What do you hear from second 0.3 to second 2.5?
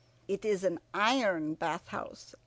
is an iron bath house.